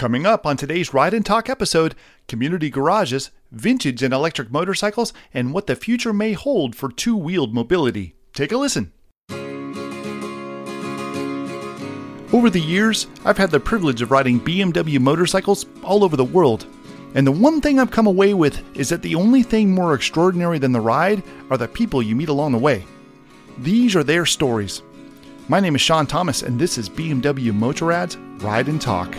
[0.00, 1.94] Coming up on today's Ride and Talk episode
[2.26, 7.52] community garages, vintage and electric motorcycles, and what the future may hold for two wheeled
[7.52, 8.14] mobility.
[8.32, 8.92] Take a listen.
[12.32, 16.64] Over the years, I've had the privilege of riding BMW motorcycles all over the world.
[17.14, 20.58] And the one thing I've come away with is that the only thing more extraordinary
[20.58, 22.86] than the ride are the people you meet along the way.
[23.58, 24.80] These are their stories.
[25.46, 29.14] My name is Sean Thomas, and this is BMW Motorrad's Ride and Talk.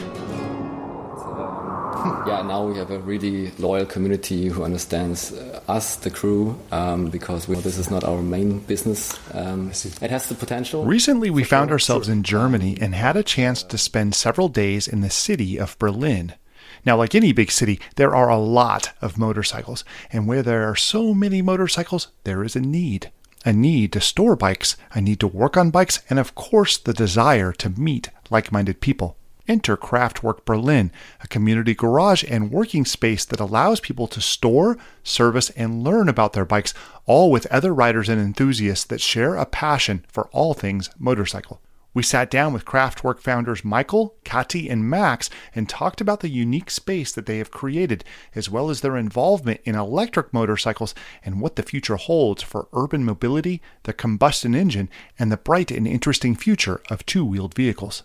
[2.28, 7.10] yeah, now we have a really loyal community who understands uh, us, the crew, um,
[7.10, 9.20] because we, this is not our main business.
[9.36, 10.84] Um, it has the potential.
[10.86, 15.02] Recently, we found ourselves in Germany and had a chance to spend several days in
[15.02, 16.34] the city of Berlin.
[16.86, 20.76] Now, like any big city, there are a lot of motorcycles, and where there are
[20.76, 23.12] so many motorcycles, there is a need.
[23.46, 26.94] A need to store bikes, a need to work on bikes, and of course, the
[26.94, 29.18] desire to meet like minded people.
[29.48, 30.92] Enter Craftwerk Berlin,
[31.22, 36.34] a community garage and working space that allows people to store, service, and learn about
[36.34, 36.74] their bikes,
[37.06, 41.62] all with other riders and enthusiasts that share a passion for all things motorcycle.
[41.94, 46.72] We sat down with Craftwerk founders Michael, Catee, and Max and talked about the unique
[46.72, 51.58] space that they have created, as well as their involvement in electric motorcycles and what
[51.58, 56.82] the future holds for urban mobility, the combustion engine, and the bright and interesting future
[56.90, 58.04] of two wheeled vehicles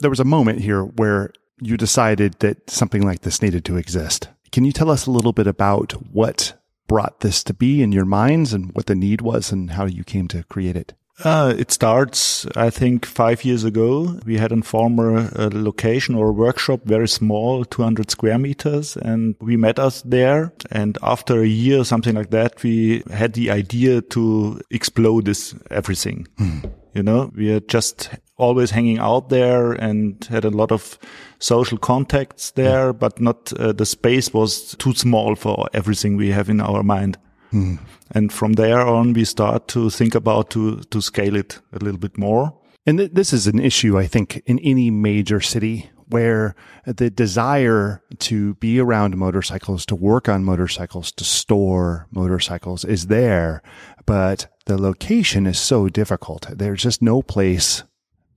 [0.00, 4.28] there was a moment here where you decided that something like this needed to exist.
[4.50, 6.54] Can you tell us a little bit about what
[6.88, 10.02] brought this to be in your minds and what the need was and how you
[10.02, 10.94] came to create it?
[11.22, 14.18] Uh, it starts, I think, five years ago.
[14.24, 19.56] We had a former uh, location or workshop, very small, 200 square meters, and we
[19.56, 20.52] met us there.
[20.70, 26.26] And after a year, something like that, we had the idea to explode this everything.
[26.38, 26.60] Hmm.
[26.94, 30.98] You know, we are just always hanging out there and had a lot of
[31.38, 32.92] social contacts there, yeah.
[32.92, 37.18] but not uh, the space was too small for everything we have in our mind.
[37.50, 37.76] Hmm.
[38.12, 42.00] And from there on, we start to think about to to scale it a little
[42.00, 42.52] bit more.
[42.86, 46.54] And th- this is an issue, I think, in any major city where
[46.84, 53.62] the desire to be around motorcycles, to work on motorcycles, to store motorcycles is there,
[54.06, 56.46] but the location is so difficult.
[56.50, 57.84] There's just no place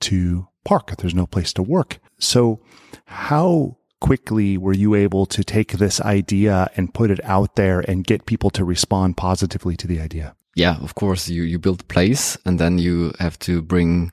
[0.10, 0.96] to park.
[0.98, 2.00] There's no place to work.
[2.20, 2.62] So
[3.06, 8.06] how quickly were you able to take this idea and put it out there and
[8.06, 10.36] get people to respond positively to the idea?
[10.56, 14.12] Yeah, of course, you, you build a place and then you have to bring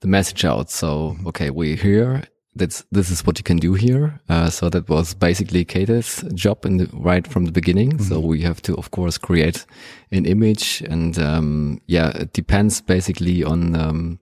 [0.00, 0.70] the message out.
[0.70, 2.22] So, okay, we're here
[2.54, 4.20] that's this is what you can do here.
[4.28, 7.92] Uh, so that was basically Kate's job in the, right from the beginning.
[7.92, 8.04] Mm-hmm.
[8.04, 9.64] So we have to, of course, create
[10.10, 14.18] an image, and um, yeah, it depends basically on um,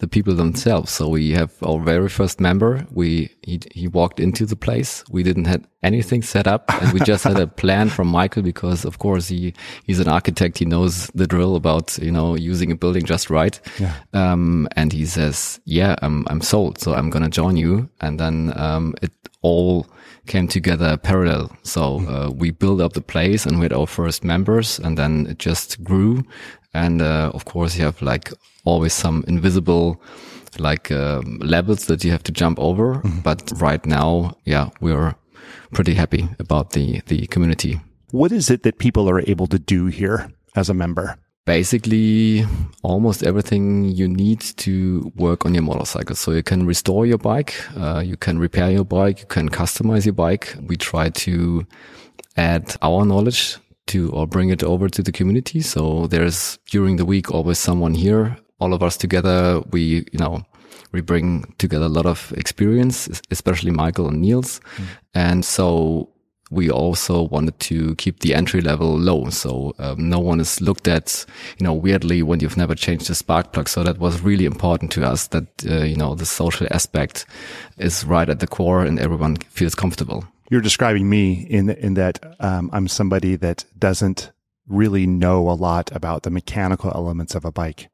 [0.00, 0.90] the people themselves.
[0.90, 2.86] So we have our very first member.
[2.90, 5.04] We he, he walked into the place.
[5.10, 8.84] We didn't have anything set up, and we just had a plan from Michael because,
[8.84, 10.58] of course, he he's an architect.
[10.58, 13.60] He knows the drill about you know using a building just right.
[13.78, 13.94] Yeah.
[14.12, 16.78] Um, and he says, "Yeah, I'm I'm sold.
[16.78, 19.12] So I'm gonna join you." And then um, it
[19.42, 19.86] all
[20.26, 21.50] came together parallel.
[21.62, 22.08] So mm.
[22.08, 25.38] uh, we built up the place and we had our first members and then it
[25.38, 26.24] just grew.
[26.72, 28.32] And uh, of course you have like
[28.64, 30.00] always some invisible
[30.58, 32.94] like uh, levels that you have to jump over.
[32.94, 33.20] Mm-hmm.
[33.20, 35.14] But right now, yeah, we're
[35.72, 37.80] pretty happy about the, the community.
[38.10, 41.16] What is it that people are able to do here as a member?
[41.46, 42.46] Basically,
[42.82, 46.14] almost everything you need to work on your motorcycle.
[46.14, 50.04] So you can restore your bike, uh, you can repair your bike, you can customize
[50.04, 50.54] your bike.
[50.60, 51.66] We try to
[52.36, 53.56] add our knowledge
[53.90, 55.60] to or bring it over to the community.
[55.60, 60.44] So there's during the week always someone here all of us together, we, you know,
[60.92, 64.60] we bring together a lot of experience, especially Michael and Niels.
[64.76, 64.84] Mm.
[65.14, 66.10] And so
[66.50, 69.30] we also wanted to keep the entry level low.
[69.30, 71.24] So um, no one is looked at,
[71.58, 73.68] you know, weirdly when you've never changed the spark plug.
[73.68, 77.24] So that was really important to us that, uh, you know, the social aspect
[77.78, 80.24] is right at the core and everyone feels comfortable.
[80.50, 84.32] You're describing me in, in that um, I'm somebody that doesn't
[84.66, 87.88] really know a lot about the mechanical elements of a bike.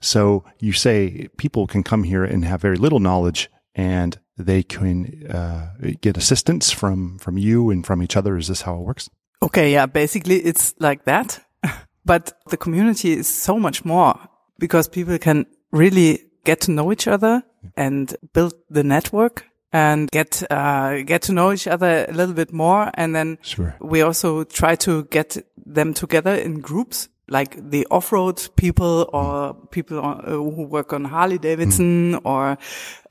[0.00, 5.26] So you say people can come here and have very little knowledge and they can
[5.30, 5.70] uh,
[6.02, 8.36] get assistance from from you and from each other.
[8.36, 9.08] Is this how it works?
[9.42, 11.40] Okay, yeah, basically it's like that.
[12.04, 14.18] but the community is so much more
[14.58, 17.42] because people can really get to know each other
[17.76, 22.52] and build the network and get uh, get to know each other a little bit
[22.52, 22.90] more.
[22.94, 23.74] And then sure.
[23.80, 25.36] we also try to get
[25.66, 31.04] them together in groups like the off-road people or people on, uh, who work on
[31.04, 32.58] Harley Davidson or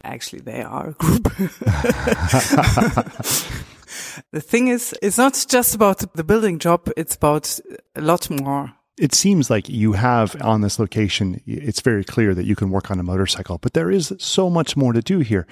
[0.04, 1.24] actually they are a group.
[4.32, 6.90] the thing is, it's not just about the building job.
[6.96, 7.60] It's about
[7.96, 8.72] a lot more.
[8.96, 12.92] It seems like you have on this location, it's very clear that you can work
[12.92, 15.48] on a motorcycle, but there is so much more to do here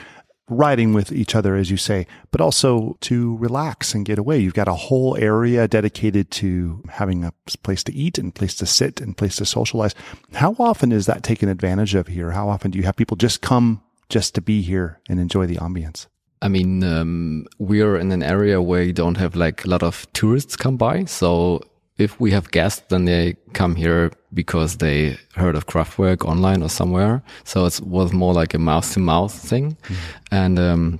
[0.51, 4.37] riding with each other, as you say, but also to relax and get away.
[4.37, 7.33] You've got a whole area dedicated to having a
[7.63, 9.95] place to eat and place to sit and place to socialize.
[10.33, 12.31] How often is that taken advantage of here?
[12.31, 15.55] How often do you have people just come just to be here and enjoy the
[15.55, 16.07] ambience?
[16.43, 20.11] I mean, um, we're in an area where you don't have like a lot of
[20.13, 21.05] tourists come by.
[21.05, 21.61] So
[22.01, 26.69] if we have guests, then they come here because they heard of Craftwerk online or
[26.69, 27.21] somewhere.
[27.43, 29.77] So it was more like a mouth to mouth thing.
[29.83, 29.95] Mm.
[30.31, 30.99] And, um,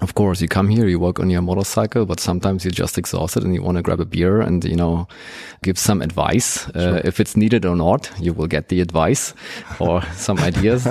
[0.00, 3.42] of course, you come here, you work on your motorcycle, but sometimes you're just exhausted
[3.42, 5.08] and you want to grab a beer and, you know,
[5.64, 6.68] give some advice.
[6.68, 9.34] Uh, if it's needed or not, you will get the advice
[9.80, 10.86] or some ideas.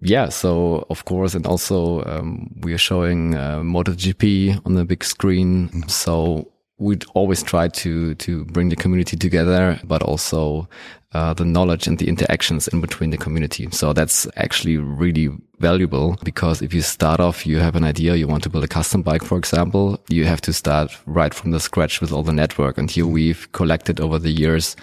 [0.00, 0.30] yeah.
[0.30, 5.68] So, of course, and also, um, we are showing, uh, MotoGP on the big screen.
[5.68, 5.90] Mm.
[5.90, 6.51] So
[6.82, 10.68] we'd always try to to bring the community together, but also
[11.14, 13.68] uh, the knowledge and the interactions in between the community.
[13.70, 18.26] So that's actually really valuable because if you start off, you have an idea, you
[18.26, 21.60] want to build a custom bike, for example, you have to start right from the
[21.60, 22.78] scratch with all the network.
[22.78, 24.74] And here we've collected over the years,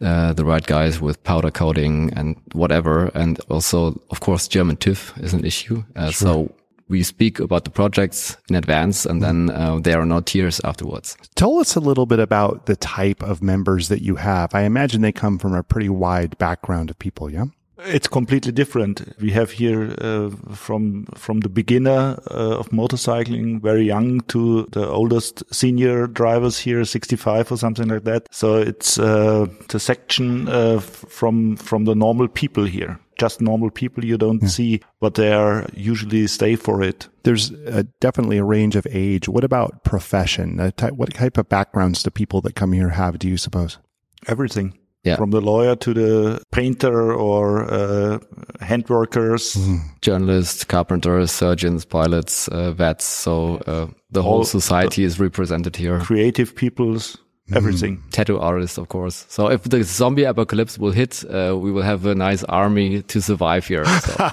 [0.00, 3.10] uh, the right guys with powder coating and whatever.
[3.14, 5.84] And also, of course, German TÜV is an issue.
[5.94, 6.12] Uh, sure.
[6.12, 6.54] So
[6.88, 11.16] we speak about the projects in advance and then uh, there are no tears afterwards.
[11.34, 14.54] Tell us a little bit about the type of members that you have.
[14.54, 17.46] I imagine they come from a pretty wide background of people, yeah?
[17.86, 19.02] It's completely different.
[19.20, 24.88] We have here uh, from from the beginner uh, of motorcycling, very young, to the
[24.88, 28.28] oldest senior drivers here, 65 or something like that.
[28.30, 34.04] So it's uh, the section uh, from from the normal people here just normal people
[34.04, 34.48] you don't yeah.
[34.48, 37.08] see, but they are usually stay for it.
[37.22, 39.28] There's a, definitely a range of age.
[39.28, 40.72] What about profession?
[40.72, 43.78] Type, what type of backgrounds do people that come here have, do you suppose?
[44.26, 44.76] Everything.
[45.04, 45.16] Yeah.
[45.16, 48.18] From the lawyer to the painter or uh,
[48.60, 49.80] hand workers, mm.
[50.00, 53.04] journalists, carpenters, surgeons, pilots, uh, vets.
[53.04, 56.00] So uh, the All whole society is represented here.
[56.00, 57.18] Creative peoples.
[57.44, 57.56] Mm-hmm.
[57.58, 57.96] everything.
[57.98, 58.10] Mm.
[58.10, 59.26] Tattoo artists, of course.
[59.28, 63.20] So if the zombie apocalypse will hit, uh, we will have a nice army to
[63.20, 63.84] survive here.
[63.84, 64.30] So.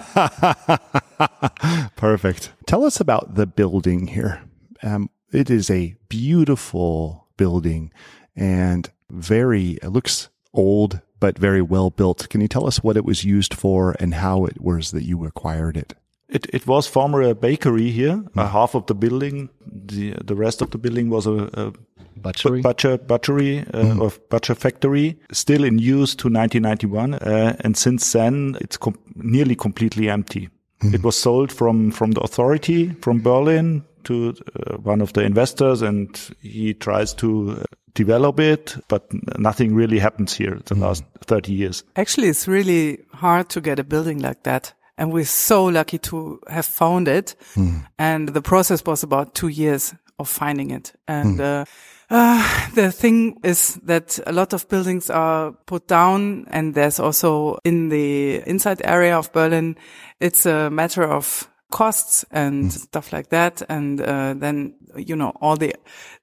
[1.98, 2.54] Perfect.
[2.68, 4.42] Tell us about the building here.
[4.82, 7.92] Um, it is a beautiful building
[8.34, 12.30] and very, it looks old, but very well built.
[12.30, 15.26] Can you tell us what it was used for and how it was that you
[15.26, 15.94] acquired it?
[16.30, 18.18] It it was former a bakery here.
[18.18, 18.38] Mm.
[18.38, 21.74] Uh, half of the building, the the rest of the building was a, a
[22.16, 24.02] butchery, butcher butchery uh, mm.
[24.02, 29.56] or butcher factory, still in use to 1991, uh, and since then it's com nearly
[29.56, 30.50] completely empty.
[30.82, 30.94] Mm.
[30.94, 35.82] It was sold from from the authority from Berlin to uh, one of the investors,
[35.82, 39.06] and he tries to uh, develop it, but
[39.38, 40.82] nothing really happens here the mm.
[40.82, 41.84] last 30 years.
[41.96, 46.40] Actually, it's really hard to get a building like that and we're so lucky to
[46.48, 47.36] have found it.
[47.56, 47.88] Mm.
[47.98, 50.94] And the process was about two years of finding it.
[51.08, 51.62] And mm.
[51.62, 51.66] uh,
[52.12, 57.58] uh, the thing is that a lot of buildings are put down, and there's also
[57.64, 59.76] in the inside area of Berlin,
[60.20, 62.72] it's a matter of costs and mm.
[62.72, 63.62] stuff like that.
[63.70, 65.76] And uh, then you know all the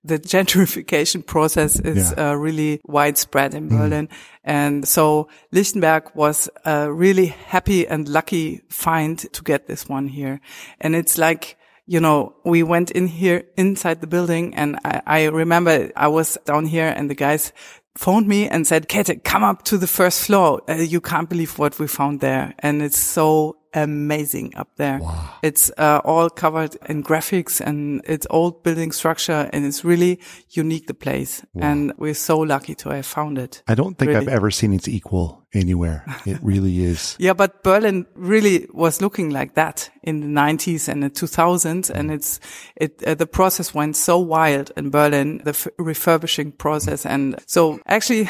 [0.05, 2.31] the gentrification process is yeah.
[2.31, 3.79] uh, really widespread in mm.
[3.79, 4.09] Berlin,
[4.45, 10.41] and so Lichtenberg was a really happy and lucky find to get this one here.
[10.81, 11.57] And it's like
[11.91, 16.37] you know, we went in here inside the building and I, I remember I was
[16.45, 17.51] down here and the guys
[17.99, 20.63] phoned me and said, Kate, come up to the first floor.
[20.69, 22.55] Uh, you can't believe what we found there.
[22.61, 24.99] And it's so amazing up there.
[24.99, 25.31] Wow.
[25.43, 30.21] It's uh, all covered in graphics and it's old building structure and it's really
[30.51, 31.45] unique, the place.
[31.55, 31.69] Wow.
[31.69, 33.63] And we're so lucky to have found it.
[33.67, 34.27] I don't think really.
[34.27, 36.05] I've ever seen its equal anywhere.
[36.27, 37.17] It really is.
[37.19, 41.91] yeah, but Berlin really was looking like that in the 90s and the 2000s.
[41.91, 42.41] And it's,
[42.77, 47.07] it, uh, the process went so wild in Berlin, the refurbishing process.
[47.07, 48.29] And so actually,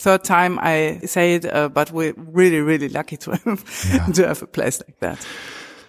[0.00, 4.06] third time I say it, uh, but we're really, really lucky to have, yeah.
[4.14, 5.26] to have a place like that.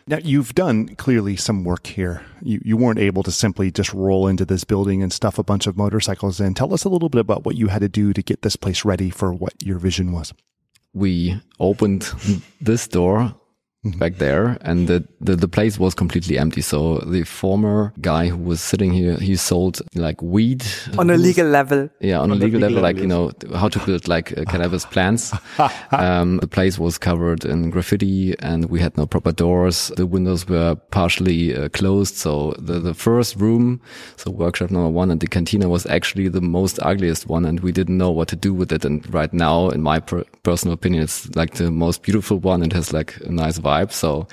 [0.08, 2.22] Now you've done clearly some work here.
[2.41, 5.68] You you weren't able to simply just roll into this building and stuff a bunch
[5.68, 6.53] of motorcycles in.
[6.53, 8.84] Tell us a little bit about what you had to do to get this place
[8.84, 10.34] ready for what your vision was.
[10.94, 12.12] We opened
[12.60, 13.36] this door
[13.83, 16.61] back there and the, the, the place was completely empty.
[16.61, 20.63] So the former guy who was sitting here, he sold like weed
[21.00, 21.89] on a legal level.
[22.00, 24.45] Yeah, on, on a legal, legal level, like, you know, how to build like uh,
[24.45, 25.33] cannabis plants.
[25.91, 29.91] um, the place was covered in graffiti and we had no proper doors.
[29.97, 32.15] The windows were partially uh, closed.
[32.17, 33.81] So the, the first room,
[34.15, 37.71] so workshop number one and the cantina was actually the most ugliest one and we
[37.71, 38.85] didn't know what to do with it.
[38.85, 42.61] And right now, in my per personal opinion, it's like the most beautiful one.
[42.61, 43.91] It has like a nice vibe vibe.
[43.91, 44.27] So,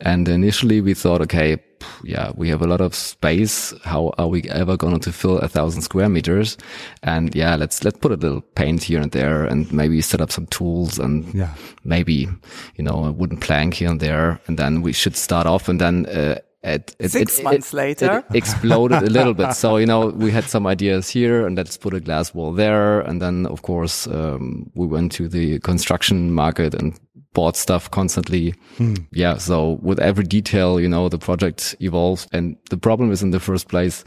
[0.00, 1.58] and initially we thought, okay,
[2.02, 3.74] yeah, we have a lot of space.
[3.84, 6.56] How are we ever going to fill a thousand square meters?
[7.02, 10.30] And yeah, let's, let's put a little paint here and there and maybe set up
[10.30, 11.54] some tools and yeah.
[11.84, 12.28] maybe,
[12.76, 14.40] you know, a wooden plank here and there.
[14.46, 18.24] And then we should start off and then, uh, it, it, Six it, months later,
[18.30, 19.52] it exploded a little bit.
[19.54, 23.00] So you know, we had some ideas here, and let's put a glass wall there.
[23.00, 26.98] And then, of course, um, we went to the construction market and
[27.34, 28.54] bought stuff constantly.
[28.78, 29.06] Mm.
[29.12, 29.36] Yeah.
[29.36, 32.26] So with every detail, you know, the project evolves.
[32.32, 34.04] And the problem is in the first place,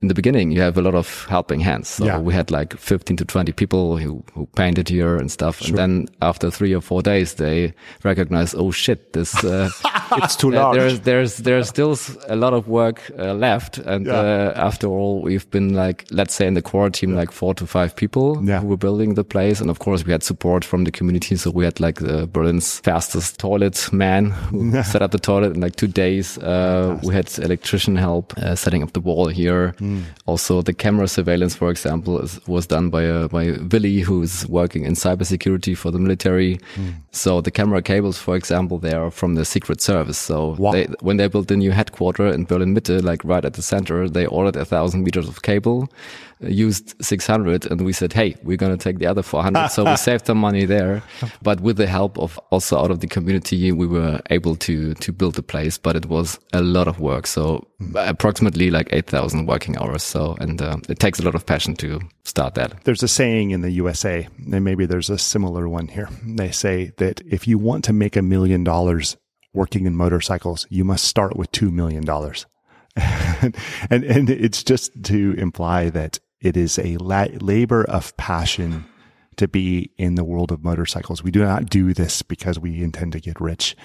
[0.00, 1.88] in the beginning, you have a lot of helping hands.
[1.88, 2.18] So yeah.
[2.18, 5.60] we had like 15 to 20 people who, who painted here and stuff.
[5.60, 5.68] Sure.
[5.68, 7.72] And then after three or four days, they
[8.02, 9.70] recognize, oh shit, this, uh,
[10.12, 10.76] it's too large.
[10.76, 11.96] There's, there's, there's still
[12.28, 13.78] a lot of work uh, left.
[13.78, 14.14] And, yeah.
[14.14, 17.16] uh, after all, we've been like, let's say in the core team, yeah.
[17.16, 19.60] like four to five people who were building the place.
[19.60, 21.36] And of course, we had support from the community.
[21.36, 25.60] So we had like the Berlin's fastest toilet man who set up the toilet in
[25.60, 26.38] like two days.
[26.38, 29.74] Uh, we had electrician help, uh, setting up the wall here.
[29.82, 30.04] Mm.
[30.26, 34.84] Also, the camera surveillance, for example, is, was done by a, by Willy, who's working
[34.84, 36.60] in cybersecurity for the military.
[36.76, 36.94] Mm.
[37.10, 40.18] So the camera cables, for example, they are from the Secret Service.
[40.18, 40.70] So wow.
[40.70, 44.08] they, when they built the new headquarter in Berlin Mitte, like right at the center,
[44.08, 45.90] they ordered a thousand meters of cable
[46.42, 49.68] used 600 and we said, Hey, we're going to take the other 400.
[49.68, 51.02] so we saved some money there.
[51.42, 55.12] But with the help of also out of the community, we were able to, to
[55.12, 57.26] build the place, but it was a lot of work.
[57.26, 60.02] So approximately like 8,000 working hours.
[60.02, 62.84] So, and uh, it takes a lot of passion to start that.
[62.84, 66.08] There's a saying in the USA, and maybe there's a similar one here.
[66.24, 69.16] They say that if you want to make a million dollars
[69.52, 72.08] working in motorcycles, you must start with $2 million.
[73.90, 78.84] and, and it's just to imply that it is a la- labor of passion
[79.36, 81.22] to be in the world of motorcycles.
[81.22, 83.76] We do not do this because we intend to get rich.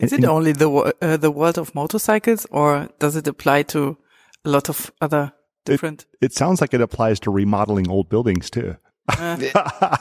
[0.00, 0.70] Is it only the
[1.02, 3.96] uh, the world of motorcycles, or does it apply to
[4.44, 5.32] a lot of other
[5.64, 6.06] different?
[6.20, 8.76] It, it sounds like it applies to remodeling old buildings too.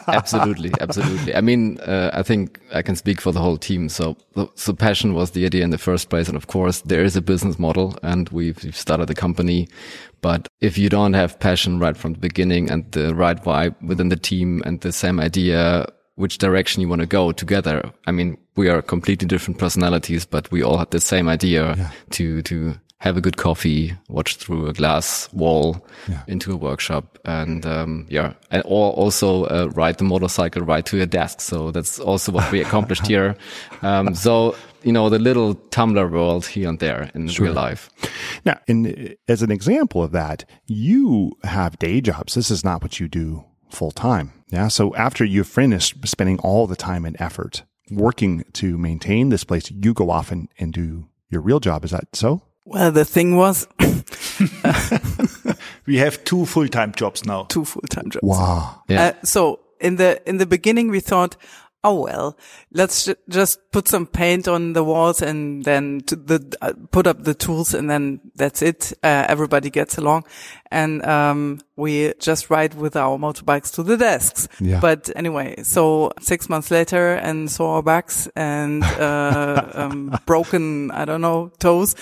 [0.08, 1.36] absolutely, absolutely.
[1.36, 3.90] I mean, uh, I think I can speak for the whole team.
[3.90, 4.18] So,
[4.56, 7.22] so passion was the idea in the first place, and of course, there is a
[7.22, 9.68] business model, and we've, we've started a company.
[10.22, 14.10] But if you don't have passion right from the beginning and the right vibe within
[14.10, 15.86] the team and the same idea,
[16.16, 17.92] which direction you want to go together.
[18.08, 21.92] I mean, we are completely different personalities, but we all had the same idea yeah.
[22.12, 26.24] to, to have a good coffee, watch through a glass wall yeah.
[26.28, 30.98] into a workshop, and um, yeah, and or also uh, ride the motorcycle right to
[30.98, 31.42] your desk.
[31.42, 33.36] So that's also what we accomplished here.
[33.82, 37.48] Um, so you know the little Tumblr world here and there in sure.
[37.48, 37.90] real life.
[38.46, 42.34] Now, in, as an example of that, you have day jobs.
[42.34, 44.32] This is not what you do full time.
[44.48, 44.70] Yeah.
[44.70, 49.70] So after you've finished spending all the time and effort working to maintain this place,
[49.70, 51.84] you go off and, and do your real job.
[51.84, 52.42] Is that so?
[52.66, 53.68] Well, the thing was,
[55.86, 57.44] we have two full-time jobs now.
[57.44, 58.24] Two full-time jobs.
[58.24, 58.82] Wow.
[58.88, 59.04] Yeah.
[59.04, 61.38] Uh, so in the in the beginning, we thought,
[61.84, 62.38] oh well,
[62.72, 67.24] let's ju just put some paint on the walls and then the uh, put up
[67.24, 68.94] the tools and then that's it.
[69.04, 70.26] Uh, everybody gets along,
[70.72, 74.48] and um, we just ride with our motorbikes to the desks.
[74.60, 74.80] Yeah.
[74.80, 81.06] But anyway, so six months later, and saw our backs and uh, um, broken, I
[81.06, 81.96] don't know, toes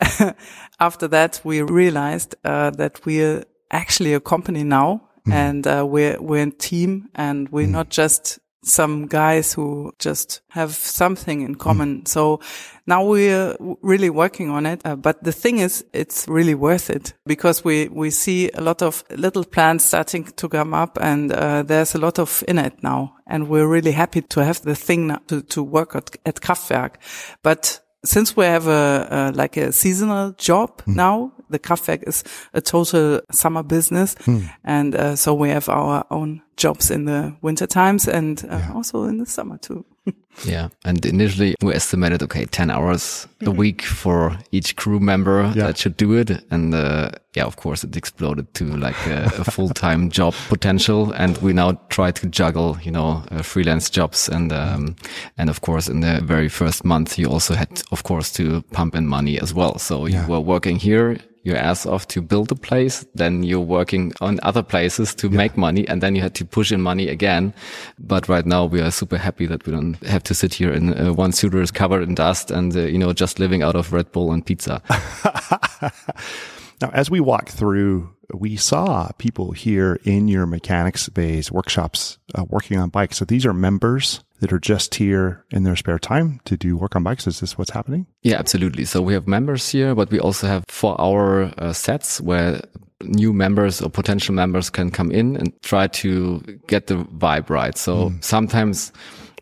[0.80, 5.32] after that, we realized uh, that we're actually a company now, mm.
[5.32, 7.72] and uh, we're we're a team, and we're mm.
[7.72, 12.02] not just some guys who just have something in common.
[12.02, 12.08] Mm.
[12.08, 12.40] So
[12.86, 14.82] now we're really working on it.
[14.84, 18.82] Uh, but the thing is, it's really worth it because we, we see a lot
[18.82, 22.82] of little plans starting to come up and, uh, there's a lot of in it
[22.82, 23.14] now.
[23.26, 26.94] And we're really happy to have the thing to, to work at, at Craftwerk.
[27.42, 30.94] But since we have a, like a seasonal job mm.
[30.94, 34.50] now, the Craftwerk is a total summer business, mm.
[34.64, 38.72] and uh, so we have our own jobs in the winter times and uh, yeah.
[38.74, 39.84] also in the summer too.
[40.44, 40.68] Yeah.
[40.84, 45.66] And initially we estimated, okay, 10 hours a week for each crew member Yeah.
[45.66, 46.30] that should do it.
[46.50, 51.10] And, uh, yeah, of course it exploded to like a, a full-time job potential.
[51.12, 54.28] And we now try to juggle, you know, uh, freelance jobs.
[54.28, 54.96] And, um,
[55.38, 58.94] and of course in the very first month, you also had, of course, to pump
[58.94, 59.78] in money as well.
[59.78, 60.26] So you Yeah.
[60.28, 64.62] were working here your ass off to build a place, then you're working on other
[64.62, 67.54] places to make money, and then you had to push in money again.
[67.98, 70.98] But right now we are super happy that we don't have to sit here in
[70.98, 74.10] uh, one suiters covered in dust and, uh, you know, just living out of Red
[74.12, 74.82] Bull and pizza.
[76.80, 82.44] Now, as we walked through, we saw people here in your mechanics bays workshops uh,
[82.48, 83.16] working on bikes.
[83.18, 86.96] So these are members that are just here in their spare time to do work
[86.96, 87.26] on bikes.
[87.26, 88.06] Is this what's happening?
[88.22, 88.84] Yeah, absolutely.
[88.84, 92.60] So we have members here, but we also have four hour uh, sets where
[93.02, 97.78] new members or potential members can come in and try to get the vibe right.
[97.78, 98.92] So sometimes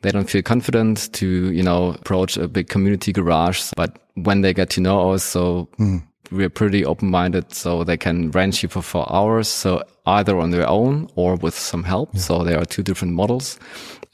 [0.03, 4.53] they don't feel confident to, you know, approach a big community garage, but when they
[4.53, 5.69] get to know us, so
[6.35, 7.53] we're pretty open minded.
[7.55, 9.49] So they can rent you for four hours.
[9.49, 12.17] So either on their own or with some help.
[12.19, 13.59] So there are two different models.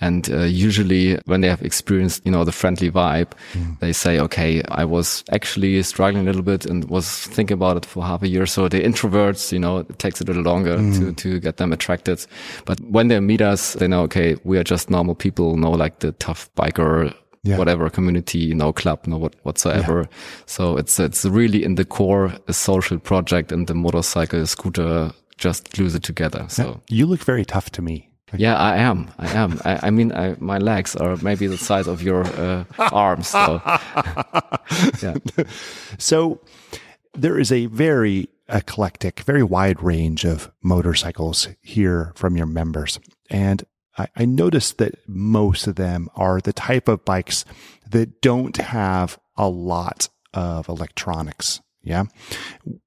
[0.03, 3.33] And uh, usually when they have experienced, you know, the friendly vibe,
[3.81, 7.85] they say, okay, I was actually struggling a little bit and was thinking about it
[7.85, 8.47] for half a year.
[8.47, 12.25] So the introverts, you know, it takes a little longer to, to get them attracted.
[12.65, 15.99] But when they meet us, they know, okay, we are just normal people, no like
[15.99, 17.57] the tough biker Yeah.
[17.57, 20.07] whatever community, no club, no what, whatsoever.
[20.47, 25.71] So it's, it's really in the core a social project and the motorcycle scooter just
[25.73, 26.45] glues it together.
[26.49, 28.11] So You look very tough to me.
[28.37, 29.11] yeah, I am.
[29.19, 29.59] I am.
[29.65, 33.29] I, I mean, I, my legs are maybe the size of your uh, arms.
[33.29, 33.61] So
[35.03, 35.15] yeah.
[35.99, 36.41] So
[37.15, 43.01] there is a very eclectic, very wide range of motorcycles here from your members.
[43.31, 43.65] And
[44.01, 47.45] I, I noticed that most of them are the type of bikes
[47.89, 51.61] that don't have a lot of electronics.
[51.83, 52.05] Yeah.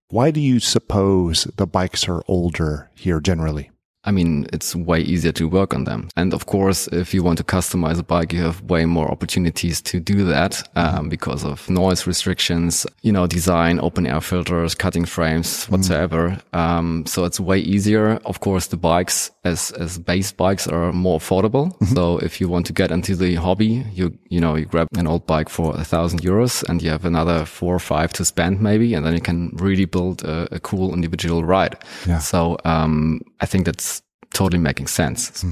[0.09, 3.71] Why do you suppose the bikes are older here generally?
[4.05, 6.09] I mean, it's way easier to work on them.
[6.15, 9.81] And of course, if you want to customize a bike, you have way more opportunities
[9.83, 15.05] to do that um, because of noise restrictions, you know, design, open air filters, cutting
[15.05, 16.39] frames, whatsoever.
[16.51, 18.19] Um, so it's way easier.
[18.25, 21.73] Of course, the bikes as, as base bikes are more affordable.
[21.93, 25.07] So if you want to get into the hobby, you, you know, you grab an
[25.07, 28.61] old bike for a thousand euros and you have another four or five to spend
[28.61, 31.77] maybe, and then you can really build a, a cool individual ride.
[32.07, 32.19] Yeah.
[32.19, 34.01] So, um, I think that's
[34.33, 35.43] totally making sense.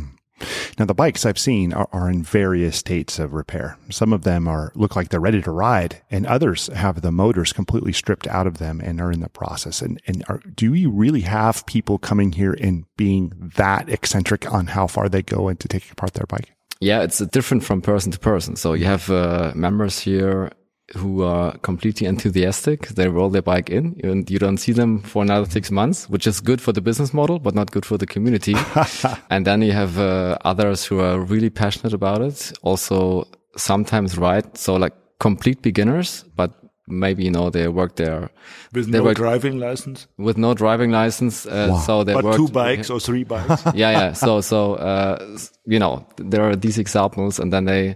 [0.79, 3.77] Now, the bikes I've seen are, are in various states of repair.
[3.89, 7.51] Some of them are look like they're ready to ride, and others have the motors
[7.51, 9.81] completely stripped out of them and are in the process.
[9.81, 14.67] And and are, do you really have people coming here and being that eccentric on
[14.67, 16.53] how far they go into taking apart their bike?
[16.79, 18.55] Yeah, it's different from person to person.
[18.55, 20.53] So you have uh, members here
[20.97, 22.87] who are completely enthusiastic.
[22.89, 26.27] They roll their bike in and you don't see them for another six months, which
[26.27, 28.55] is good for the business model, but not good for the community.
[29.29, 32.51] and then you have uh, others who are really passionate about it.
[32.61, 33.25] Also
[33.55, 34.57] sometimes right.
[34.57, 36.51] So like complete beginners, but
[36.87, 38.29] maybe, you know, they work there
[38.73, 41.45] With They no were- driving license, with no driving license.
[41.45, 43.63] Uh, So they but work two bikes or three bikes.
[43.73, 44.13] yeah, yeah.
[44.13, 47.95] So, so, uh, you know, there are these examples and then they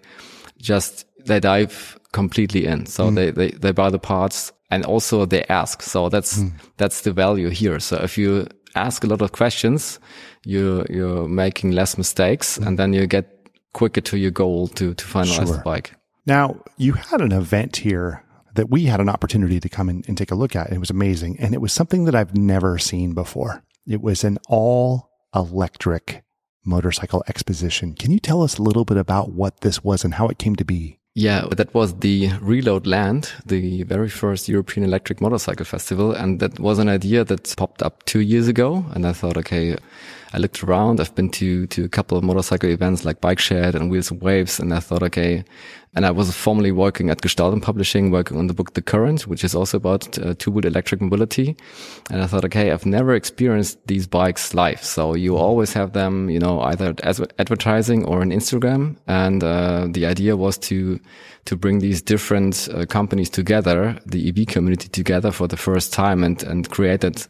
[0.62, 2.86] just, they dive completely in.
[2.86, 3.16] So hmm.
[3.16, 5.82] they, they, they buy the parts and also they ask.
[5.82, 6.50] So that's, hmm.
[6.78, 7.80] that's the value here.
[7.80, 10.00] So if you ask a lot of questions,
[10.46, 12.68] you, you're making less mistakes hmm.
[12.68, 15.58] and then you get quicker to your goal to, to finalize Sure.
[15.58, 15.94] the bike.
[16.26, 18.24] Now, you had an event here
[18.56, 20.72] that we had an opportunity to come in and take a look at.
[20.72, 21.38] It was amazing.
[21.40, 23.64] And it was something that I've never seen before.
[23.86, 26.24] It was an all electric
[26.66, 27.94] motorcycle exposition.
[27.94, 30.56] Can you tell us a little bit about what this was and how it came
[30.56, 31.00] to be?
[31.18, 36.12] Yeah, that was the Reload Land, the very first European Electric Motorcycle Festival.
[36.12, 38.84] And that was an idea that popped up two years ago.
[38.94, 39.78] And I thought, okay,
[40.36, 41.00] I looked around.
[41.00, 44.22] I've been to, to a couple of motorcycle events like Bike Shed and Wheels and
[44.22, 44.60] Waves.
[44.60, 45.46] And I thought, okay.
[45.96, 49.46] And I was formerly working at Gestalten Publishing, working on the book The Current, which
[49.46, 51.56] is also about uh, two-wheel electric mobility.
[52.12, 54.84] And I thought, okay, I've never experienced these bikes live.
[54.84, 58.98] So you always have them, you know, either as advertising or on Instagram.
[59.08, 61.00] And, uh, the idea was to,
[61.46, 66.26] to bring these different uh, companies together, the EV community together for the first time
[66.26, 67.26] and, and created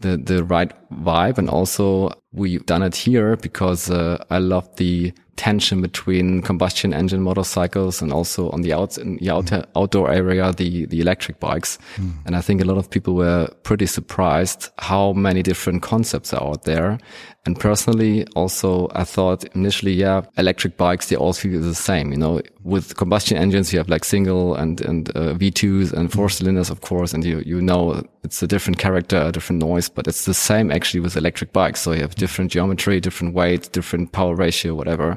[0.00, 1.38] the, the right vibe.
[1.38, 7.22] And also we've done it here because uh, I love the tension between combustion engine
[7.22, 11.78] motorcycles and also on the out in the outer, outdoor area the the electric bikes
[11.96, 12.12] mm.
[12.26, 16.42] and i think a lot of people were pretty surprised how many different concepts are
[16.42, 16.98] out there
[17.44, 22.12] and personally, also, I thought initially, yeah, electric bikes, they all feel the same.
[22.12, 26.28] You know, with combustion engines, you have like single and, and uh, V2s and four
[26.28, 27.12] cylinders, of course.
[27.12, 30.70] And you, you know, it's a different character, a different noise, but it's the same
[30.82, 31.80] actually with electric bikes.
[31.80, 35.16] So you have different geometry, different weight, different power ratio, whatever.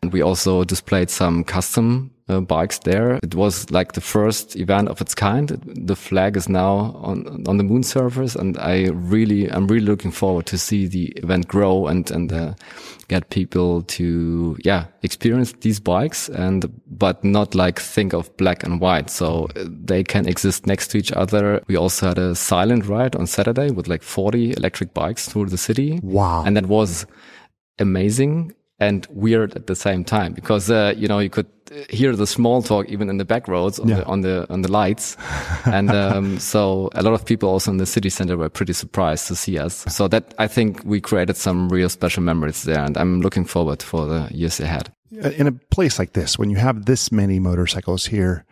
[0.00, 3.18] And we also displayed some custom uh, bikes there.
[3.22, 5.48] It was like the first event of its kind.
[5.66, 10.12] The flag is now on on the moon surface, and I really, I'm really looking
[10.12, 12.54] forward to see the event grow and and uh,
[13.08, 18.80] get people to yeah experience these bikes and but not like think of black and
[18.80, 19.10] white.
[19.10, 21.62] So uh, they can exist next to each other.
[21.66, 25.58] We also had a silent ride on Saturday with like 40 electric bikes through the
[25.58, 26.00] city.
[26.02, 27.06] Wow, and that was
[27.78, 31.46] amazing and weird at the same time because uh, you know you could
[31.88, 33.96] hear the small talk even in the back roads on, yeah.
[33.96, 35.16] the, on the on the lights.
[35.64, 39.28] And um, so a lot of people also in the city center were pretty surprised
[39.28, 39.84] to see us.
[39.88, 43.82] So that i think we created some real special memories there and i'm looking forward
[43.82, 44.92] for the years ahead.
[45.38, 48.44] In a place like this when you have this many motorcycles here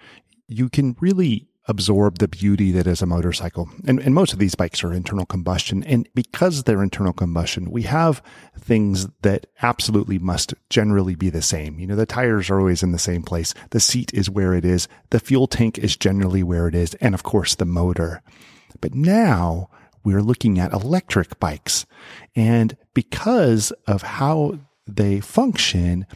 [0.49, 3.71] you can really absorb the beauty that is a motorcycle.
[3.87, 5.85] And, and most of these bikes are internal combustion.
[5.85, 8.23] And because they're internal combustion, we have
[8.59, 11.79] things that absolutely must generally be the same.
[11.79, 13.55] You know, the tires are always in the same place.
[13.71, 14.89] The seat is where it is.
[15.11, 16.95] The fuel tank is generally where it is.
[16.95, 18.23] And of course, the motor.
[18.81, 19.69] But now
[20.03, 21.87] we're looking at electric bikes.
[22.35, 26.07] And because of how they function,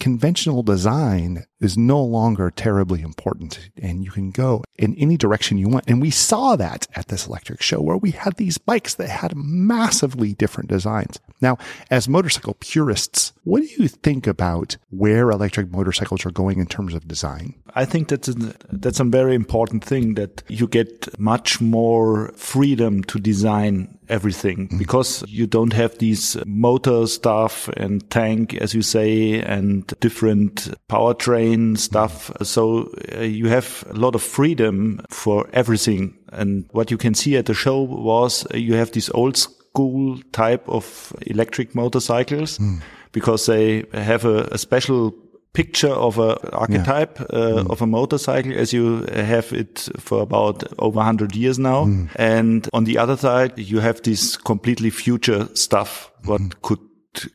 [0.00, 5.68] conventional design is no longer terribly important and you can go in any direction you
[5.68, 5.84] want.
[5.88, 9.36] And we saw that at this electric show where we had these bikes that had
[9.36, 11.18] massively different designs.
[11.40, 11.58] Now,
[11.90, 16.94] as motorcycle purists, what do you think about where electric motorcycles are going in terms
[16.94, 17.54] of design?
[17.74, 18.34] I think that's a,
[18.70, 24.78] that's a very important thing that you get much more freedom to design everything mm-hmm.
[24.78, 31.45] because you don't have these motor stuff and tank, as you say, and different powertrain
[31.76, 32.30] stuff.
[32.42, 36.16] So uh, you have a lot of freedom for everything.
[36.32, 40.18] And what you can see at the show was uh, you have these old school
[40.32, 42.80] type of electric motorcycles mm.
[43.12, 45.14] because they have a, a special
[45.52, 47.26] picture of a archetype yeah.
[47.26, 47.70] uh, mm.
[47.70, 52.10] of a motorcycle as you have it for about over 100 years now mm.
[52.16, 56.52] and on the other side you have this completely future stuff what mm.
[56.60, 56.78] could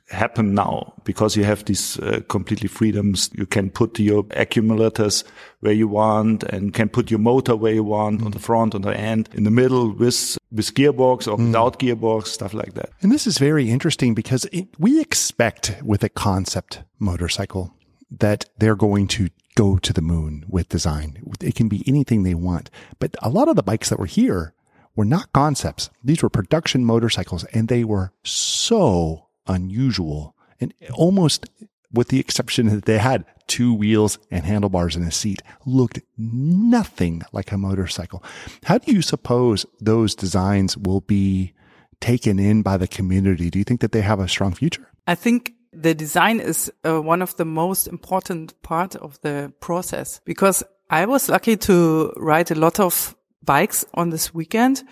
[0.10, 3.30] happen now because you have these uh, completely freedoms.
[3.34, 5.24] You can put your accumulators
[5.62, 8.26] where you want and can put your motor where you want mm.
[8.26, 11.48] on the front, on the end, in the middle with, with gearbox or mm.
[11.48, 12.90] without gearbox, stuff like that.
[13.02, 17.74] And this is very interesting because it, we expect with a concept motorcycle
[18.10, 21.22] that they're going to go to the moon with design.
[21.42, 22.70] It can be anything they want.
[23.00, 24.54] But a lot of the bikes that were here
[24.96, 25.90] were not concepts.
[26.04, 31.50] These were production motorcycles and they were so unusual and almost
[31.92, 37.22] with the exception that they had two wheels and handlebars and a seat looked nothing
[37.34, 38.24] like a motorcycle.
[38.64, 41.54] How do you suppose those designs will be
[42.00, 43.50] taken in by the community?
[43.50, 44.88] Do you think that they have a strong future?
[45.06, 50.22] I think the design is uh, one of the most important part of the process
[50.26, 54.84] because I was lucky to ride a lot of bikes on this weekend.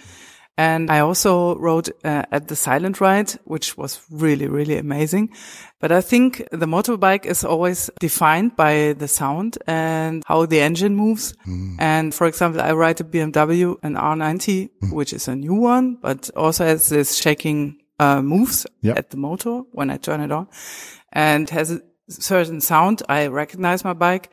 [0.60, 5.30] And I also rode uh, at the silent ride, which was really, really amazing.
[5.80, 10.98] But I think the motorbike is always defined by the sound and how the engine
[10.98, 11.34] moves.
[11.48, 11.78] Mm.
[11.80, 14.92] And for example, I ride a BMW, an R nineT, mm.
[14.92, 18.98] which is a new one, but also has this shaking uh, moves yep.
[18.98, 20.50] at the motor when I turn it on
[21.14, 23.02] and has a certain sound.
[23.08, 24.30] I recognize my bike.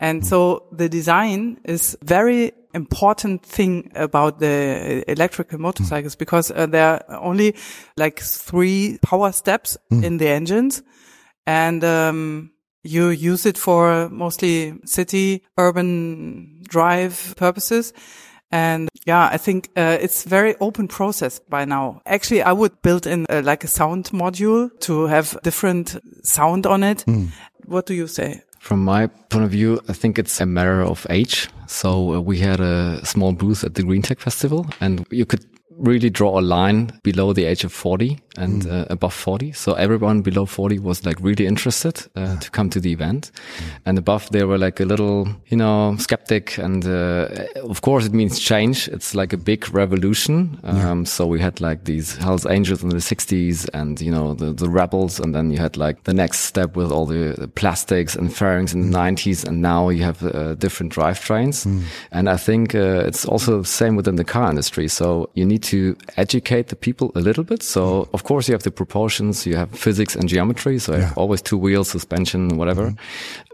[0.00, 6.18] And so the design is very important thing about the electrical motorcycles mm.
[6.18, 7.54] because uh, there are only
[7.96, 10.04] like three power steps mm.
[10.04, 10.82] in the engines
[11.46, 12.50] and um,
[12.82, 17.92] you use it for mostly city urban drive purposes
[18.50, 22.00] and yeah, I think uh, it's very open process by now.
[22.06, 26.82] Actually, I would build in uh, like a sound module to have different sound on
[26.82, 27.04] it.
[27.06, 27.28] Mm.
[27.66, 28.42] What do you say?
[28.68, 31.48] From my point of view, I think it's a matter of age.
[31.66, 35.46] So uh, we had a small booth at the Green Tech Festival and you could
[35.78, 39.52] really draw a line below the age of 40 and uh, above 40.
[39.52, 43.30] So everyone below 40 was like really interested uh, to come to the event.
[43.84, 46.58] And above they were like a little, you know, skeptic.
[46.58, 47.28] And uh,
[47.62, 48.88] of course it means change.
[48.88, 50.58] It's like a big revolution.
[50.62, 54.52] Um, so we had like these Hells Angels in the 60s and, you know, the,
[54.52, 55.20] the rebels.
[55.20, 58.72] And then you had like the next step with all the, the plastics and fairings
[58.72, 59.46] in the 90s.
[59.46, 61.66] And now you have uh, different drivetrains.
[62.12, 64.88] And I think uh, it's also the same within the car industry.
[64.88, 67.62] So you need to educate the people a little bit.
[67.62, 70.78] So of course you have the proportions, you have physics and geometry.
[70.78, 72.94] So have always two wheels, suspension, whatever.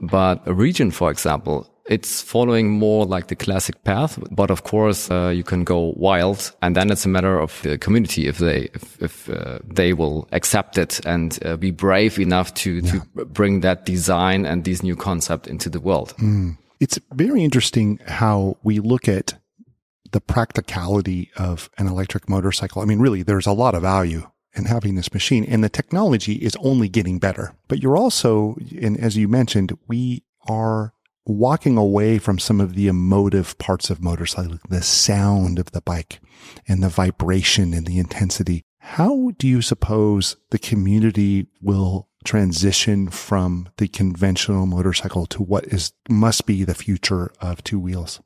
[0.01, 5.11] But a region, for example, it's following more like the classic path, but of course
[5.11, 8.71] uh, you can go wild, and then it's a matter of the community if they
[8.75, 13.61] if, if uh, they will accept it and uh, be brave enough to to bring
[13.61, 16.15] that design and these new concept into the world.
[16.81, 19.35] It's very interesting how we look at
[20.13, 22.83] the practicality of an electric motorcycle.
[22.83, 24.23] I mean, really, there's a lot of value
[24.55, 27.55] in having this machine and the technology is only getting better.
[27.69, 30.93] But you're also, and as you mentioned, we are
[31.27, 36.21] walking away from some of the emotive parts of motorcycling, the sound of the bike
[36.69, 38.65] and the vibration and the intensity.
[38.79, 45.93] How do you suppose the community will transition from the conventional motorcycle to what is
[46.09, 48.21] must be the future of two wheels?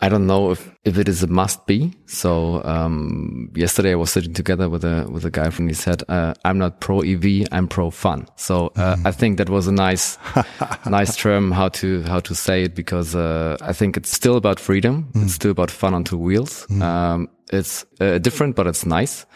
[0.00, 1.92] I don't know if, if it is a must be.
[2.06, 6.02] So um, yesterday I was sitting together with a with a guy from he said,
[6.08, 9.72] uh, "I'm not pro EV, I'm pro fun." So uh, I think that was a
[9.72, 10.18] nice
[10.86, 14.58] nice term how to how to say it because uh, I think it's still about
[14.60, 15.10] freedom.
[15.14, 16.66] It's still about fun on two wheels.
[16.82, 19.26] Um, it's uh, different, but it's nice,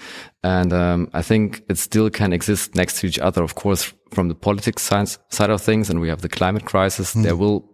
[0.42, 3.42] and um, I think it still can exist next to each other.
[3.42, 7.12] Of course, from the politics side side of things, and we have the climate crisis.
[7.12, 7.64] There will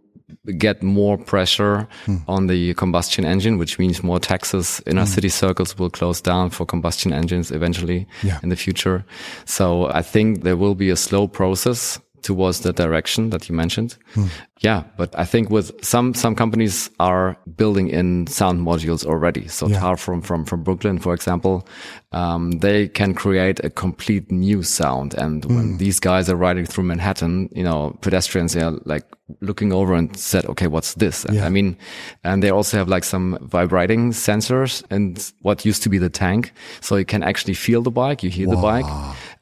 [0.59, 2.17] get more pressure hmm.
[2.29, 4.83] on the combustion engine, which means more taxes.
[4.87, 5.07] Inner hmm.
[5.07, 8.39] city circles will close down for combustion engines eventually Yeah.
[8.43, 9.05] in the future.
[9.45, 13.97] So I think there will be a slow process towards the direction that you mentioned.
[14.15, 14.27] Hmm.
[14.61, 19.47] Yeah, but I think with some some companies are building in sound modules already.
[19.49, 19.81] So Yeah.
[19.81, 21.69] Tarform from from Brooklyn, for example,
[22.13, 25.15] um, they can create a complete new sound.
[25.15, 29.05] And when these guys are riding through Manhattan, you know, pedestrians are like
[29.41, 31.47] looking over and said, "Okay, what's this?" Yeah.
[31.47, 31.77] I mean,
[32.23, 36.53] and they also have like some vibrating sensors and what used to be the tank,
[36.81, 38.87] so you can actually feel the bike, you hear the bike.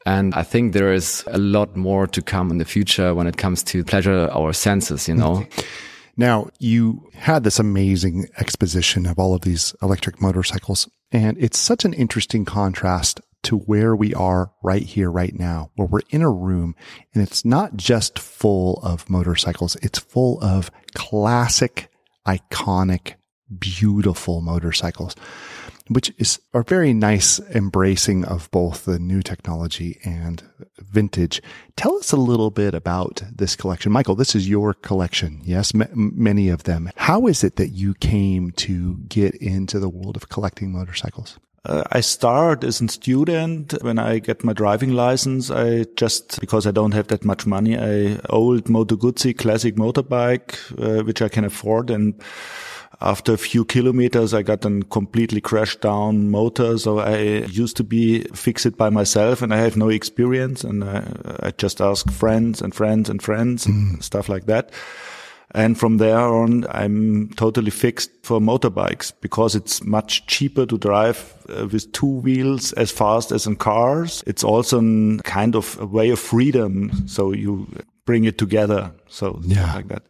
[0.05, 3.37] And I think there is a lot more to come in the future when it
[3.37, 5.45] comes to pleasure our senses, you know.
[6.15, 11.85] Now, you had this amazing exposition of all of these electric motorcycles, and it's such
[11.85, 16.29] an interesting contrast to where we are right here, right now, where we're in a
[16.29, 16.75] room
[17.13, 19.75] and it's not just full of motorcycles.
[19.77, 21.89] It's full of classic,
[22.27, 23.15] iconic,
[23.59, 25.15] beautiful motorcycles,
[25.89, 30.41] which is a very nice embracing of both the new technology and
[30.79, 31.41] vintage.
[31.75, 33.91] Tell us a little bit about this collection.
[33.91, 35.41] Michael, this is your collection.
[35.43, 36.89] Yes, m- many of them.
[36.95, 41.37] How is it that you came to get into the world of collecting motorcycles?
[41.65, 43.73] Uh, I start as a student.
[43.81, 47.77] When I get my driving license, I just, because I don't have that much money,
[47.77, 51.89] I old Moto Guzzi classic motorbike, uh, which I can afford.
[51.89, 52.21] And
[52.99, 56.77] after a few kilometers, I got a completely crashed down motor.
[56.77, 60.65] So I used to be fix it by myself and I have no experience.
[60.65, 61.03] And I,
[61.43, 64.71] I just ask friends and friends and friends and stuff like that.
[65.55, 71.33] And from there on, I'm totally fixed for motorbikes because it's much cheaper to drive
[71.49, 74.23] uh, with two wheels as fast as in cars.
[74.25, 76.91] It's also a kind of a way of freedom.
[77.07, 77.67] So you
[78.05, 78.91] bring it together.
[79.07, 79.75] So Yeah.
[79.75, 80.03] like that.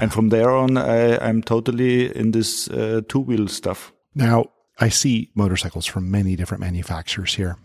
[0.00, 3.92] And from there on, I, I'm totally in this uh, two wheel stuff.
[4.14, 4.46] Now,
[4.78, 7.56] I see motorcycles from many different manufacturers here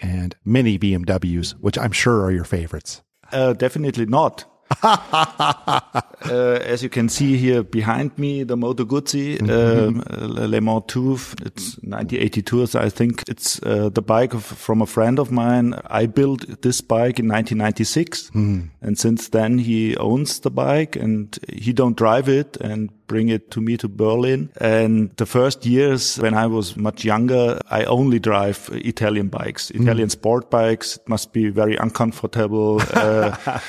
[0.00, 3.02] and many BMWs, which I'm sure are your favorites.
[3.32, 4.44] Uh, definitely not.
[4.82, 10.82] Uh, as you can see here behind me, the Moto Guzzi um, uh, Le Mans
[10.86, 11.12] 2,
[11.44, 15.74] it's 1982, so I think it's uh, the bike of, from a friend of mine.
[15.86, 18.30] I built this bike in 1996,
[18.80, 22.56] and since then he owns the bike and he don't drive it.
[22.60, 24.50] And bring it to me to Berlin.
[24.60, 30.08] And the first years when I was much younger, I only drive Italian bikes, Italian
[30.10, 30.96] sport bikes.
[30.96, 32.80] It must be very uncomfortable.
[32.92, 33.36] Uh,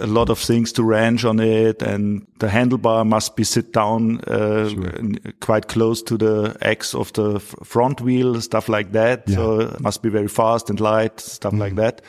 [0.00, 4.20] a lot of things to range on it and the handlebar must be sit down
[4.26, 9.28] uh, n- quite close to the X of the front wheel, stuff like that.
[9.28, 12.00] So it must be very fast and light, stuff like that.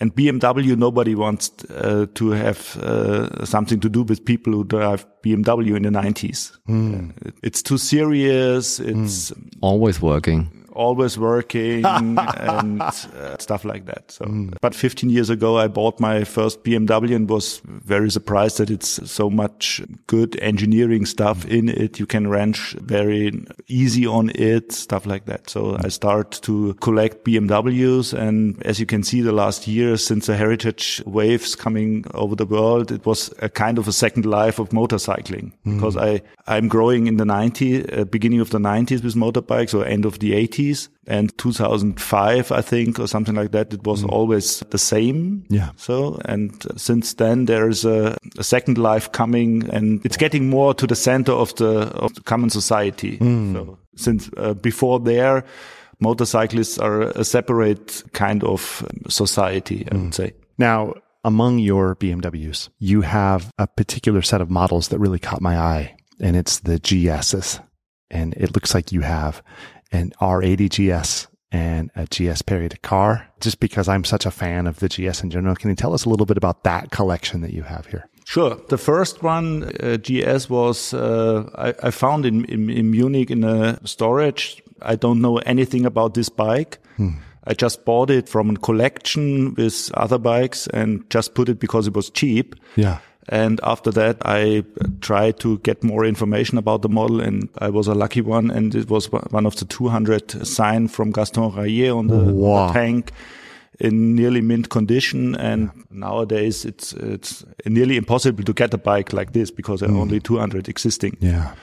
[0.00, 5.04] And BMW, nobody wants uh, to have uh, something to do with people who drive
[5.22, 6.52] BMW in the 90s.
[6.66, 8.80] Uh, it's too serious.
[8.80, 10.48] It's Always working.
[10.72, 14.10] Always working and uh, stuff like that.
[14.10, 14.26] So,
[14.60, 19.10] but 15 years ago, I bought my first BMW and was very surprised that it's
[19.10, 21.98] so much good engineering stuff in it.
[21.98, 25.50] You can wrench very easy on it, stuff like that.
[25.50, 28.12] So I start to collect BMWs.
[28.12, 32.46] And as you can see, the last years since the heritage waves coming over the
[32.46, 37.06] world, it was a kind of a second life of motorcycling because I, I'm growing
[37.06, 40.59] in the 90s, uh, beginning of the 90s with motorbikes or end of the 80s
[41.06, 43.72] and 2005, I think, or something like that.
[43.72, 44.10] It was mm.
[44.10, 45.44] always the same.
[45.48, 45.70] Yeah.
[45.76, 50.86] So, and since then there's a, a second life coming and it's getting more to
[50.86, 53.18] the center of the, of the common society.
[53.18, 53.52] Mm.
[53.52, 55.44] So since uh, before there,
[56.00, 60.14] motorcyclists are a separate kind of um, society, I would mm.
[60.14, 60.32] say.
[60.58, 60.94] Now,
[61.24, 65.96] among your BMWs, you have a particular set of models that really caught my eye,
[66.20, 67.62] and it's the GSs.
[68.10, 69.42] And it looks like you have
[69.92, 74.88] an R80 GS and a GS Paris-Dakar, just because I'm such a fan of the
[74.88, 75.56] GS in general.
[75.56, 78.08] Can you tell us a little bit about that collection that you have here?
[78.24, 78.56] Sure.
[78.68, 83.42] The first one, uh, GS, was uh, I, I found in, in, in Munich in
[83.42, 84.62] a storage.
[84.82, 86.78] I don't know anything about this bike.
[87.44, 91.86] I just bought it from a collection with other bikes and just put it because
[91.86, 92.54] it was cheap.
[92.76, 92.98] Yeah.
[93.28, 94.64] And after that, I
[95.00, 98.50] tried to get more information about the model and I was a lucky one.
[98.50, 102.72] And it was one of the 200 signed from Gaston Rahier on the, on the
[102.72, 103.12] tank
[103.78, 105.36] in nearly mint condition.
[105.36, 109.92] And nowadays it's, it's nearly impossible to get a bike like this because there are
[109.92, 110.00] hmm.
[110.00, 111.16] only 200 existing.
[111.20, 111.54] Yeah.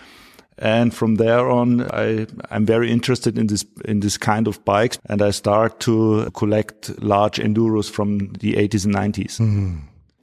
[0.59, 4.97] And from there on, I, I'm very interested in this, in this kind of bikes.
[5.05, 9.39] And I start to collect large enduros from the 80s and 90s.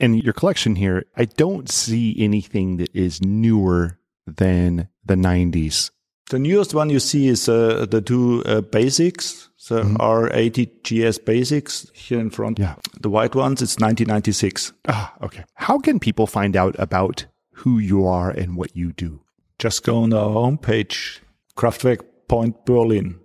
[0.01, 5.91] In your collection here, I don't see anything that is newer than the 90s.
[6.31, 11.87] The newest one you see is uh, the two uh, basics, the R80 GS basics
[11.93, 12.59] here in front.
[12.59, 12.77] Yeah.
[13.01, 14.73] The white ones, it's 1996.
[14.89, 15.45] Ah, okay.
[15.55, 19.21] How can people find out about who you are and what you do?
[19.59, 21.21] Just go on our homepage,
[21.57, 23.21] Craftwerk Point Berlin.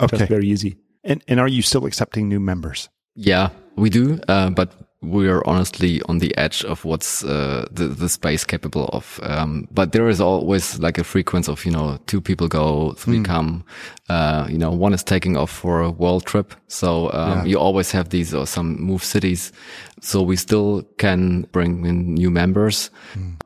[0.00, 0.16] Okay.
[0.16, 0.78] Just very easy.
[1.04, 2.88] And and are you still accepting new members?
[3.14, 7.86] Yeah, we do, uh, but we are honestly on the edge of what's uh, the
[7.88, 9.20] the space capable of.
[9.22, 13.22] Um, but there is always like a frequency of you know two people go, three
[13.22, 13.64] come.
[14.08, 17.44] Uh, you know, one is taking off for a world trip, so um, Yeah.
[17.44, 19.52] you always have these or some move cities.
[20.00, 22.90] So we still can bring in new members,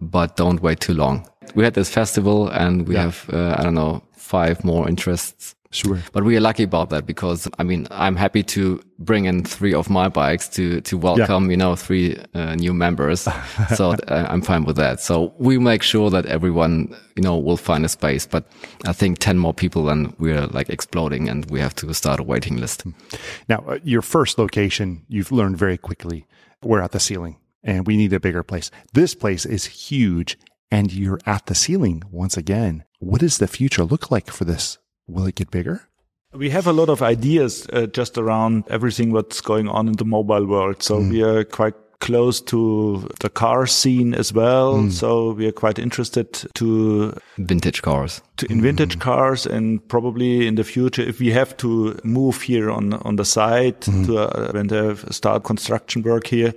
[0.00, 1.26] but don't wait too long.
[1.54, 3.02] We had this festival, and we Yeah.
[3.02, 5.98] have uh, I don't know five more interests Sure.
[6.12, 9.72] but we are lucky about that because I mean I'm happy to bring in three
[9.72, 13.20] of my bikes to to welcome you know three uh, new members.
[13.74, 15.00] so uh, I'm fine with that.
[15.00, 18.26] So we make sure that everyone you know will find a space.
[18.26, 18.44] But
[18.86, 22.22] I think ten more people and we're like exploding and we have to start a
[22.22, 22.84] waiting list.
[23.48, 26.26] Now, uh, your first location, you've learned very quickly.
[26.62, 28.70] We're at the ceiling and we need a bigger place.
[28.92, 30.36] This place is huge
[30.70, 32.84] and you're at the ceiling once again.
[32.98, 34.78] What does the future look like for this?
[35.08, 35.88] Will it get bigger?
[36.34, 40.04] We have a lot of ideas uh, just around everything what's going on in the
[40.04, 40.82] mobile world.
[40.82, 44.90] So we are quite close to the car scene as well.
[44.90, 48.22] So we are quite interested to Vintage cars.
[48.38, 52.70] to in vintage cars and probably in the future if we have to move here
[52.70, 56.52] on on the site to uh, when they start construction work here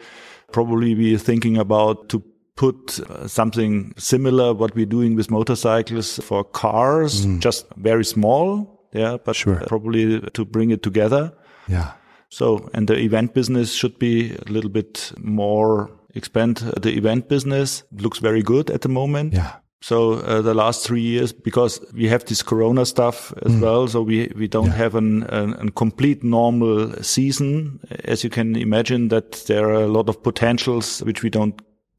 [0.52, 2.24] probably we are thinking about to
[2.56, 9.18] put uh, something similar what we're doing with motorcycles for cars just very small yeah
[9.26, 9.62] but Sure.
[9.68, 11.34] probably to bring it together
[11.68, 11.92] Yeah.
[12.30, 17.84] so, and the event business should be a little bit more expand the event business
[17.92, 19.34] looks very good at the moment.
[19.34, 19.52] Yeah.
[19.82, 24.02] So uh, the last three years, because we have this Corona stuff as well, so
[24.02, 27.80] we we don't have an, an a complete normal season.
[28.06, 31.54] As you can imagine, that there are a lot of potentials which we don't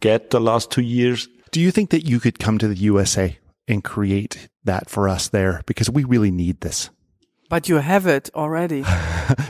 [0.07, 1.29] get the last two years.
[1.51, 3.39] Do you think that you could come to the USA
[3.69, 5.63] and create that for us there?
[5.67, 6.91] Because we really need this.
[7.49, 8.85] But you have it already.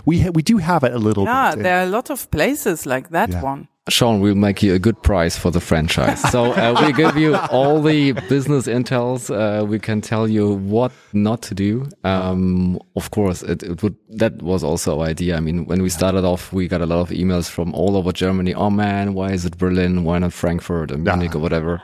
[0.07, 1.63] We ha- we do have it a little yeah, bit.
[1.65, 1.89] there are eh?
[1.89, 3.43] a lot of places like that Yeah.
[3.53, 3.69] one.
[3.89, 6.21] Sean, we'll make you a good price for the franchise.
[6.33, 9.31] So uh, we give you all the business intels.
[9.31, 11.89] Uh, we can tell you what not to do.
[12.03, 13.95] Um, of course, it, it would.
[14.09, 15.37] That was also our idea.
[15.37, 18.11] I mean, when we started off, we got a lot of emails from all over
[18.11, 18.55] Germany.
[18.55, 20.03] Oh man, why is it Berlin?
[20.03, 21.81] Why not Frankfurt or Munich or whatever?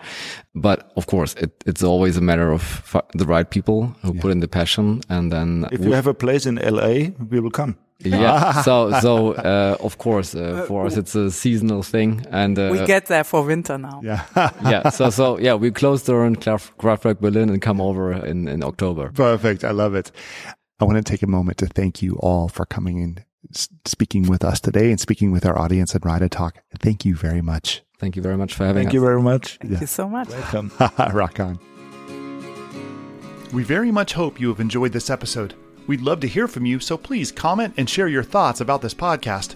[0.55, 4.31] But of course, it, it's always a matter of fi- the right people who put
[4.31, 7.77] in the passion, and then If you have a place in LA, we will come.
[8.05, 8.63] yeah.
[8.67, 12.85] so so uh, of course uh, for us it's a seasonal thing, and uh, we
[12.87, 14.01] get there for winter now.
[14.05, 14.21] yeah.
[14.71, 14.91] yeah.
[14.91, 18.63] So so yeah, we close door in Craft- Craftwerk Berlin and come over in in
[18.65, 19.11] October.
[19.15, 19.63] Perfect.
[19.65, 20.13] I love it.
[20.81, 23.25] I want to take a moment to thank you all for coming and
[23.87, 26.55] speaking with us today and speaking with our audience at Ride and Talk.
[26.83, 27.83] Thank you very much.
[28.03, 28.91] Thank you very much for having Thank us.
[28.91, 29.59] Thank you very much.
[29.59, 29.81] Thank yeah.
[29.81, 30.29] you so much.
[30.29, 30.73] Welcome.
[31.13, 31.57] Rock on.
[33.53, 35.55] We very much hope you have enjoyed this episode.
[35.87, 38.93] We'd love to hear from you, so please comment and share your thoughts about this
[38.93, 39.55] podcast.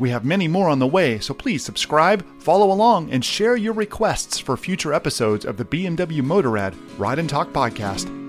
[0.00, 3.74] We have many more on the way, so please subscribe, follow along, and share your
[3.74, 8.23] requests for future episodes of the BMW Motorrad Ride and Talk podcast.